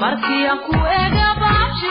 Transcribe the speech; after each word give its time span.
Hamidhe 0.00 0.48
habe 0.48 1.50
ki 1.78 1.90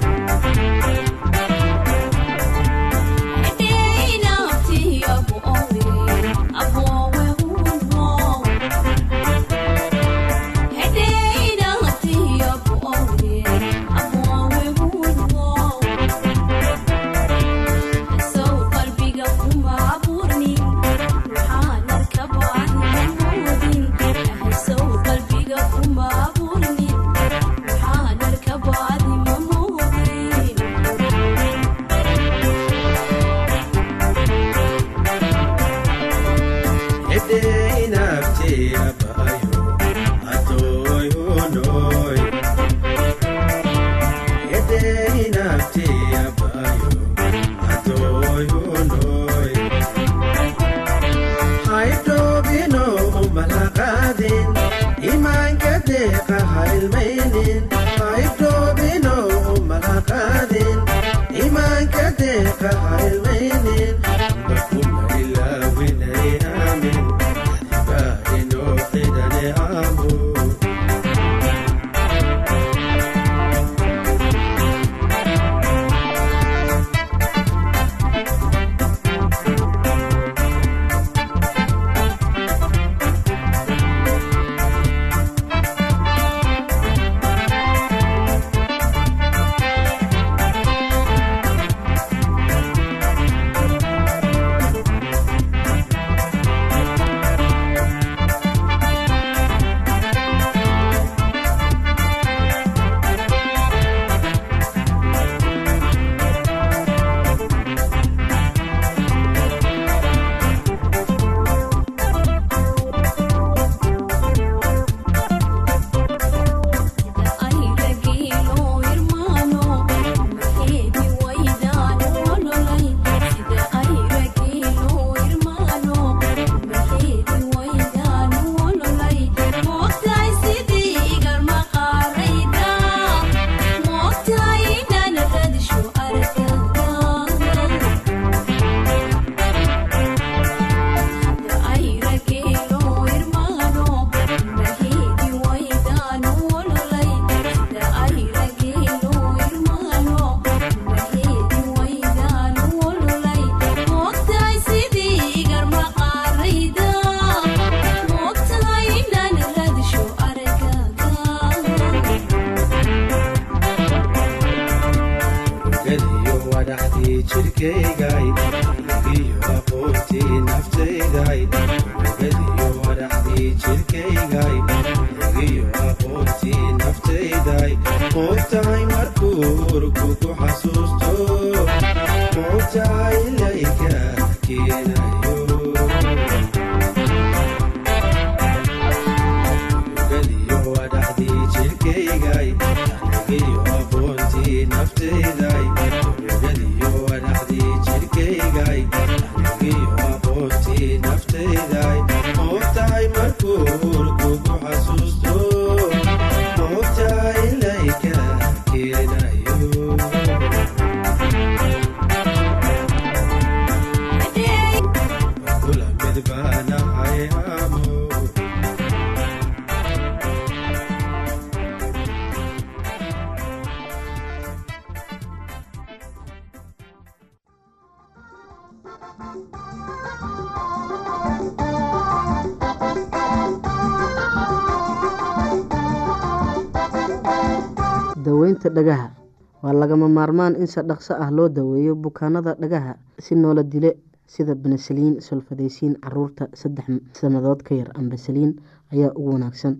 lagama 239.91 240.07
maarmaan 240.07 240.55
in 240.55 240.67
si 240.71 240.79
dhaqso 240.81 241.13
ah 241.19 241.29
loo 241.31 241.49
daweeyo 241.49 241.95
bukaanada 241.95 242.55
dhagaha 242.55 242.95
si 243.19 243.35
noola 243.35 243.63
dile 243.63 243.97
sida 244.25 244.55
benesaliin 244.55 245.19
solfadeysiin 245.21 245.95
carruurta 245.99 246.47
saddex 246.53 246.87
sanadood 247.19 247.59
ka 247.63 247.75
yar 247.75 247.91
ambasaliin 247.99 248.55
ayaa 248.93 249.11
ugu 249.15 249.31
wanaagsan. 249.35 249.75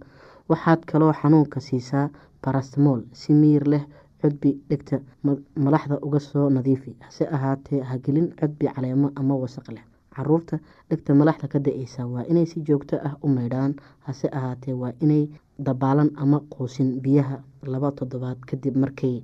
Waxaad 0.49 0.83
kaloo 0.85 1.13
xanuunka 1.13 1.59
siisaa 1.63 2.09
barastmool 2.43 3.01
si 3.13 3.33
miyir 3.33 3.63
leh 3.67 3.83
cudbi 4.21 4.51
dhegta 4.69 4.99
malaxda 5.55 5.99
uga 6.03 6.19
soo 6.19 6.49
nadiifi 6.49 6.95
hase 6.99 7.23
ahaatee 7.31 7.79
hagelin 7.81 8.33
cudbi 8.39 8.67
caleemo 8.67 9.11
ama 9.15 9.35
wasaq 9.35 9.71
leh. 9.71 9.83
Caruurta 10.15 10.59
dhegta 10.89 11.15
malaxda 11.15 11.47
ka 11.47 11.59
da'eysa 11.59 12.03
waa 12.07 12.27
inay 12.27 12.45
si 12.45 12.59
joogto 12.67 12.99
ah 12.99 13.15
u 13.23 13.27
meydhaan 13.29 13.75
hase 14.03 14.27
ahaatee 14.27 14.73
waa 14.73 14.91
inay 14.99 15.29
dabaalan 15.59 16.11
ama 16.17 16.39
quusin 16.51 16.99
biyaha 16.99 17.39
laba 17.63 17.91
toddobaad 17.91 18.43
kadib 18.49 18.75
markay 18.75 19.23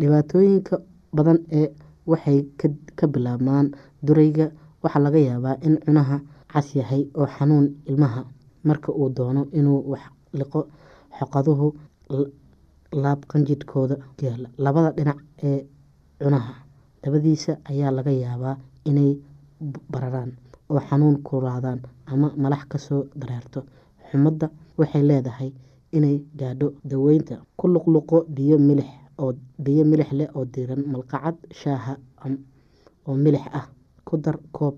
dhibaatooyinka 0.00 0.74
badan 1.16 1.38
ee 1.60 1.68
waxay 2.10 2.38
ka 2.98 3.06
bilaabmaan 3.14 3.66
durayga 4.06 4.46
waxaa 4.82 5.02
laga 5.06 5.18
yaabaa 5.28 5.56
in 5.66 5.74
cunaha 5.84 6.16
cas 6.52 6.68
yahay 6.78 7.02
oo 7.20 7.26
xanuun 7.36 7.66
ilmaha 7.90 8.20
marka 8.68 8.90
uu 9.00 9.08
doono 9.16 9.42
inuu 9.58 9.80
wax 9.92 10.04
liqo 10.38 10.60
xoqaduhu 11.18 11.66
laab 13.02 13.20
qanjidhkooda 13.30 13.96
yaalla 14.24 14.48
labada 14.64 14.90
dhinac 14.96 15.18
ee 15.48 15.58
cunaha 16.22 16.52
dabadiisa 17.02 17.52
ayaa 17.70 17.90
laga 17.98 18.12
yaabaa 18.24 18.54
inay 18.90 19.10
bararaan 19.92 20.30
oo 20.72 20.80
xanuun 20.88 21.16
kulaadaan 21.28 21.80
ama 22.12 22.28
malax 22.42 22.62
ka 22.72 22.78
soo 22.86 23.02
dareerto 23.20 23.60
xumadda 24.10 24.46
waxay 24.78 25.02
leedahay 25.10 25.50
inay 25.96 26.16
gaadho 26.40 26.68
daweynta 26.90 27.34
ku 27.58 27.64
luqluqo 27.74 28.16
biyo 28.36 28.56
milix 28.68 28.88
oo 29.22 29.32
biyo 29.64 29.84
milix 29.90 30.10
leh 30.18 30.28
oo 30.36 30.44
diiran 30.54 30.82
malqacad 30.92 31.36
shaaha 31.60 31.92
oo 33.08 33.14
milix 33.24 33.44
ah 33.58 33.66
ku 34.06 34.14
dar 34.24 34.36
koob 34.56 34.76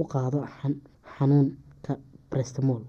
u 0.00 0.02
qaado 0.12 0.38
xanuunka 1.14 1.92
brestmol 2.30 2.82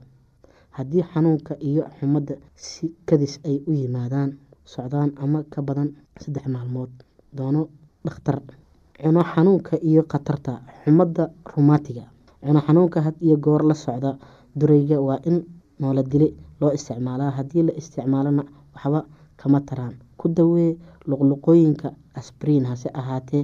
haddii 0.77 1.03
xanuunka 1.11 1.53
iyo 1.69 1.83
xumadda 1.97 2.33
si 2.55 2.85
kadis 3.07 3.33
ay 3.47 3.57
u 3.69 3.71
yimaadaan 3.81 4.29
socdaan 4.73 5.11
ama 5.23 5.39
ka 5.53 5.59
badan 5.67 5.89
saddex 6.21 6.45
maalmood 6.53 6.91
doono 7.37 7.61
dhakhtar. 8.05 8.37
Cuno 9.01 9.21
xanuunka 9.31 9.73
iyo 9.89 10.01
khatarta 10.11 10.53
xumadda 10.83 11.23
rumaatiga 11.51 12.03
cuno 12.43 12.59
xanuunka 12.65 12.99
had 13.05 13.15
iyo 13.25 13.35
goor 13.45 13.63
la 13.69 13.73
socda 13.83 14.11
durayga 14.59 14.97
waa 15.07 15.19
in 15.29 15.37
noola 15.79 16.03
dile 16.11 16.27
loo 16.61 16.71
isticmaalaa. 16.77 17.31
Haddii 17.37 17.63
la 17.67 17.73
isticmaalona 17.79 18.43
waxba 18.75 18.99
kama 19.39 19.59
taraan 19.67 19.95
ku 20.19 20.25
dawee 20.37 20.71
luqluqooyinka 21.09 21.87
asbriin 22.19 22.65
hase 22.71 22.89
ahaatee 22.99 23.43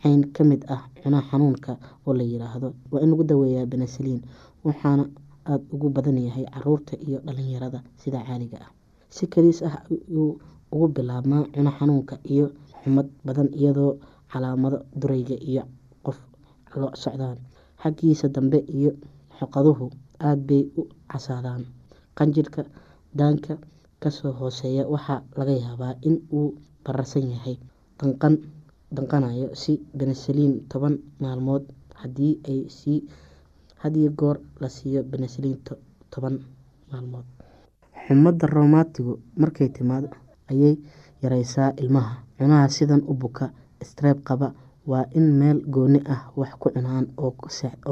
cayn 0.00 0.20
ka 0.34 0.42
mid 0.50 0.62
ah 0.74 0.82
cuno 1.02 1.18
xanuunka 1.28 1.72
oo 2.06 2.12
la 2.18 2.24
yiraahdo. 2.30 2.68
Waa 2.90 3.00
in 3.04 3.10
lagu 3.12 3.24
daweeyaa 3.30 3.66
benesaliin 3.72 4.20
waxaana 4.66 5.04
aada 5.50 5.64
ugu 5.74 5.88
badan 5.96 6.18
yahay 6.26 6.44
carruurta 6.54 6.94
iyo 7.06 7.18
dhalinyarada 7.26 7.80
sida 8.02 8.20
caadiga 8.26 8.58
ah. 8.66 8.70
Si 9.16 9.24
kaliis 9.32 9.60
ah 9.68 9.76
ayuu 9.90 10.38
ugu 10.72 10.86
bilaabmaa 10.96 11.44
cuno 11.54 11.70
xanuunka 11.78 12.14
iyo 12.34 12.46
xumad 12.82 13.08
badan 13.26 13.48
iyadoo 13.60 13.92
calaamado 14.32 14.78
durayga 15.00 15.36
iyo 15.50 15.62
qof 16.06 16.18
lo 16.80 16.88
socdaan. 17.02 17.38
Xaggiisa 17.82 18.26
dambe 18.34 18.58
iyo 18.78 18.90
xoqaduhu 19.38 19.86
aada 20.20 20.42
bay 20.48 20.62
u 20.78 20.82
casaadaan. 21.10 21.62
Qanjirhka 22.18 22.62
daanka 23.18 23.54
ka 24.02 24.08
soo 24.10 24.32
hooseeya 24.40 24.82
waxaa 24.94 25.20
laga 25.38 25.54
yaabaa 25.64 25.94
in 26.08 26.16
uu 26.38 26.48
bararsan 26.84 27.26
yahay 27.34 27.56
danqan 28.00 28.34
danqanayo 28.96 29.48
si 29.62 29.72
benesaliin 29.98 30.54
toban 30.70 30.94
maalmood. 31.22 31.64
Hadii 32.00 32.34
ay 32.50 32.60
sii 32.78 32.98
hadiyo 33.82 34.10
goor 34.20 34.36
la 34.60 34.68
siiyo 34.76 35.00
benesaliin 35.10 35.58
toban 36.12 36.34
maalmood. 36.90 37.26
Xumadda 38.06 38.46
romaatigu 38.46 39.12
markay 39.40 39.68
timaado 39.76 40.08
ayay 40.50 40.74
yareysaa 41.22 41.70
ilmaha. 41.82 42.14
Cunaha 42.38 42.68
sidan 42.76 43.02
u 43.10 43.14
buka 43.14 43.50
streeb 43.82 44.18
qaba 44.28 44.54
waa 44.90 45.04
in 45.18 45.26
meel 45.40 45.58
gooni 45.74 46.00
ah 46.14 46.22
wax 46.38 46.52
ku 46.60 46.70
cunaan 46.74 47.06
oo 47.18 47.34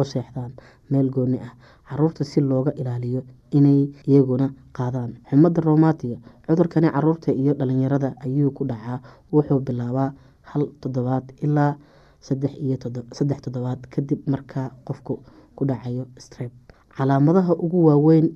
seexdaan 0.07 0.53
meel 0.90 1.11
gooni 1.11 1.38
ah. 1.47 1.53
Caruurta 1.88 2.25
si 2.25 2.40
looga 2.40 2.73
ilaaliyo 2.81 3.23
inay 3.59 3.81
iyaguna 4.11 4.47
qaadaan. 4.77 5.11
Xumadda 5.31 5.61
romaatiga 5.69 6.16
cudurkani 6.47 6.88
carruurta 6.95 7.31
iyo 7.33 7.53
dhalinyarada 7.59 8.09
ayuu 8.25 8.51
ku 8.57 8.64
dhacaa. 8.71 8.99
Wuxuu 9.33 9.61
bilaabaa 9.66 10.11
hal 10.51 10.62
toddobaad 10.81 11.27
ilaa 11.47 11.73
saddex 12.21 13.38
toddobaad 13.45 13.81
kadib 13.95 14.21
markaa 14.33 14.69
qofku 14.87 15.14
ku 15.57 15.62
dhacayo 15.69 16.05
streb 16.19 16.53
calaamadaha 16.97 17.53
ugu 17.64 17.79
waaweyn 17.88 18.27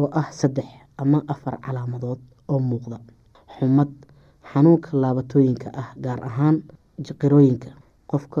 oo 0.00 0.08
ah 0.20 0.28
saddex 0.40 0.68
ama 1.02 1.18
afar 1.28 1.54
calaamadood 1.64 2.20
oo 2.48 2.58
muuqda. 2.58 2.98
Xumad 3.58 3.90
xanuunka 4.52 4.90
laabatooyinka 5.02 5.68
ah 5.82 5.88
gaar 6.04 6.20
ahaan 6.28 6.56
jiqirooyinka 7.06 7.70
qofka 8.10 8.40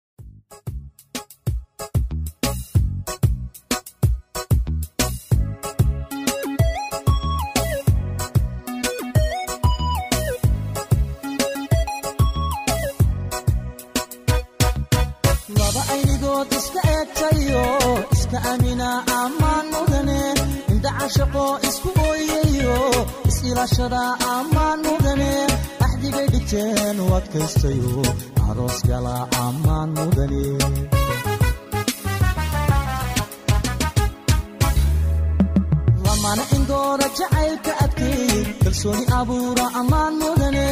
shaqo 21.15 21.45
isku 21.69 21.89
ooyayo 22.07 22.77
is-ilaashada 23.29 24.01
ammaan 24.35 24.79
mudane 24.87 25.31
axdigay 25.85 26.27
dhigteen 26.33 26.97
u 27.03 27.07
adkaystayo 27.19 27.93
aroos 28.49 28.77
gala 28.89 29.15
ammaan 29.45 29.89
mudane 29.97 30.43
lamana 36.05 36.43
indoora 36.57 37.07
jacaylka 37.17 37.71
adkeey 37.83 38.43
kalsooni 38.63 39.03
abuura 39.19 39.65
ammaan 39.79 40.13
mudane 40.21 40.65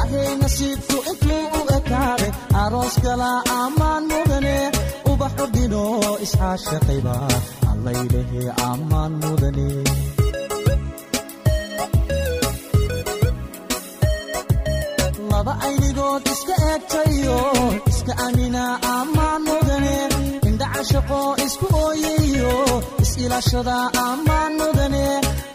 ahay 0.00 0.28
nasiibku 0.42 0.96
intuu 1.10 1.44
u 1.58 1.60
ekaaday 1.78 2.32
aroos 2.62 2.94
gala 3.04 3.30
ammaan 3.62 4.02
mudane 4.12 4.56
ubax 5.12 5.32
ordino 5.44 5.82
isxaashaqayba 6.24 7.14
allaylehe 7.78 8.42
ammaan 8.70 9.12
mudane 9.22 9.68
laba 15.30 15.52
aynigood 15.66 16.22
iska 16.34 16.54
eegtayo 16.70 17.38
iska 17.90 18.12
amina 18.26 18.62
ammaan 18.96 19.40
mudane 19.48 19.96
indhaca 20.48 20.82
shaqo 20.90 21.20
isku 21.46 21.66
ooyayo 21.84 22.54
is-ilaashada 23.02 23.76
ammaan 24.06 24.52
mudane 24.60 25.04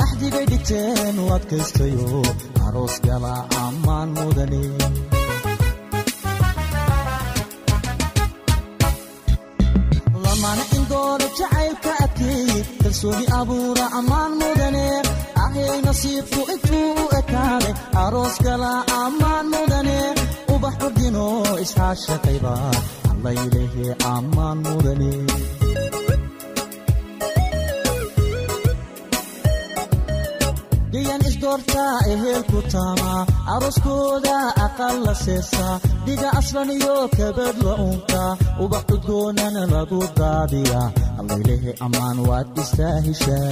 axdigay 0.03 0.45
dhigteen 0.51 1.15
u 1.23 1.25
adkaystayo 1.37 2.07
aroos 2.65 2.95
gala 3.07 3.33
ammaan 3.65 4.09
mudane 4.19 4.61
kalsooni 13.03 13.25
abuura 13.39 13.85
ammaan 13.99 14.31
mudane 14.39 14.85
ahay 15.43 15.79
nasiibku 15.85 16.41
intuu 16.53 16.91
u 17.03 17.05
ekaaday 17.19 17.73
aroos 18.03 18.35
gala 18.45 18.71
ammaan 19.03 19.45
mudane 19.53 19.97
ubax 20.53 20.75
ordino 20.87 21.25
isxaashaqayba 21.63 22.53
allaylehe 23.11 23.87
ammaan 24.15 24.57
mudane 24.67 25.11
gayan 30.93 31.21
isdoortaa 31.29 31.93
ehelku 32.13 32.59
taamaa 32.73 33.21
arooskooda 33.53 34.35
aqal 34.65 34.95
la 35.05 35.13
seesaa 35.25 35.75
dhiga 36.05 36.29
aslan 36.39 36.69
iyo 36.77 36.95
kabad 37.17 37.57
la 37.67 37.73
unkaa 37.87 38.31
ubax 38.63 38.85
udgoonana 38.95 39.61
lagu 39.73 39.99
daadiyaa 40.19 40.87
allaylehe 41.19 41.71
ammaan 41.85 42.17
waad 42.29 42.49
istaa 42.63 42.95
heshaa 43.07 43.45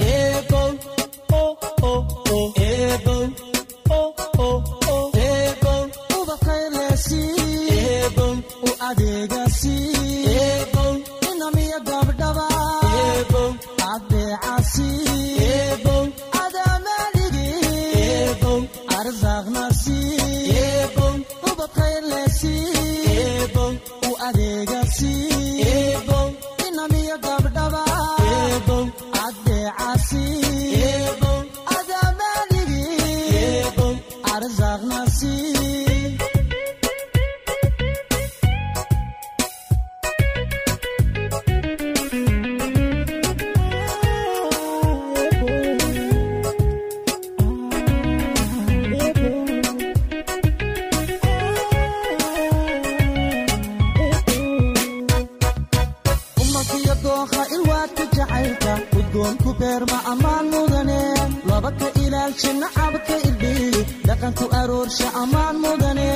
dhaqanku 64.06 64.44
aroorsha 64.60 65.08
ammaan 65.22 65.56
mudane. 65.62 66.08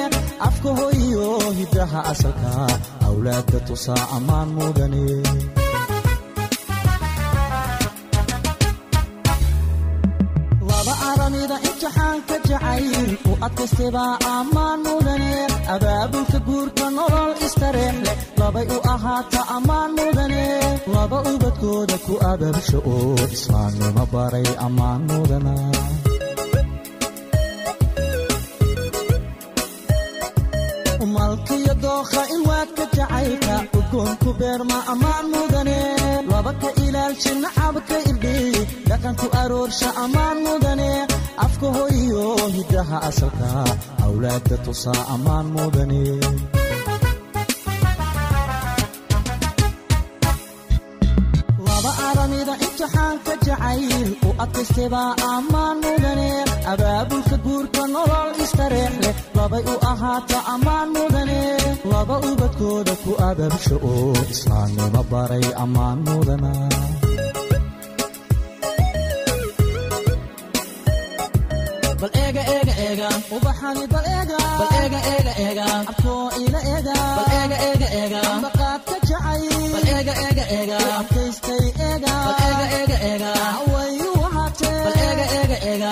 Afka 0.47 0.71
laba 20.95 21.19
ubadkooda 21.33 21.97
ku 22.07 22.15
abaabsha 22.31 22.79
oo 22.93 23.15
islaamnimo 23.37 24.05
baray 24.13 24.49
ammaan 24.67 25.01
mudana 25.11 25.55
jacaylka 33.27 33.57
udgoonku 33.79 34.31
beerma 34.39 34.79
ammaan 34.93 35.27
mudane. 35.33 35.79
Laba 36.31 36.53
ka 36.61 36.69
ilaalsha 36.85 37.33
nacabka 37.43 37.97
irdhiy 38.11 38.55
dhaqanku 38.89 39.27
aroorsha 39.41 39.89
ammaan 40.05 40.39
mudane. 40.47 40.91
Afka 41.45 41.67
hoyiyo 41.77 42.25
hiddaha 42.57 42.97
asalka 43.09 43.49
awlaadda 44.07 44.57
tusaa 44.65 45.03
ammaan 45.15 45.47
mudane. 45.55 46.03
Imtixaanka 51.97 53.33
jacayl 53.47 54.11
u 54.27 54.31
adkaystebaa 54.43 55.15
ammaan 55.35 55.77
mudane. 55.85 56.29
Abaabulka 56.73 57.37
guurka 57.45 57.83
nolol 57.95 58.31
istareex 58.45 58.95
labay 59.47 59.65
u 59.73 59.75
ahaato 59.91 60.39
ammaan 60.55 60.89
mudane 60.95 61.41
laba 61.91 62.17
ubadkooda 62.31 62.95
ku 63.03 63.13
ababsho 63.29 63.77
oo 63.93 64.13
islaamnimo 64.35 65.01
baray 65.11 65.47
ammaan 65.65 65.99
mudana 66.07 66.53
bal 72.01 72.11
eega 72.23 72.43
eega 72.55 72.75
eega 72.87 73.09
ubaxani 73.37 73.85
bal 73.93 74.07
eega 74.15 74.39
bal 74.59 74.73
eega 74.81 75.01
eega 75.13 75.33
eega 75.45 75.65
abkoo 75.77 76.25
ila 76.45 76.61
eega 76.73 76.97
bal 77.19 77.31
eega 77.39 77.57
eega 77.69 77.89
eega 78.01 78.21
ambaqaad 78.33 78.83
ka 78.91 78.97
jacay 79.11 79.43
bal 79.75 79.87
eega 79.97 80.15
eega 80.27 80.45
eega 80.59 80.79
abkaystay 80.99 81.65
eega 81.89 82.13
bal 82.27 82.43
eega 82.49 82.67
eega 82.81 82.99
eega 83.11 83.31
haway 83.57 83.95
u 84.09 84.11
ahaatee 84.29 84.75
bal 84.85 84.99
eega 85.07 85.27
eega 85.39 85.59
eega 85.73 85.91